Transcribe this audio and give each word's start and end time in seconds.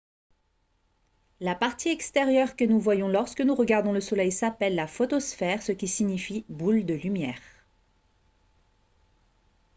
la 1.41 1.53
partie 1.53 1.89
extérieure 1.89 2.55
que 2.55 2.63
nous 2.63 2.79
voyons 2.79 3.07
lorsque 3.07 3.41
nous 3.41 3.53
regardons 3.53 3.91
le 3.93 4.01
soleil 4.01 4.31
s’appelle 4.31 4.73
la 4.73 4.87
photosphère 4.87 5.61
ce 5.61 5.73
qui 5.73 5.87
signifie 5.87 6.43
«boule 6.49 6.87
de 6.87 6.95
lumière» 6.95 7.39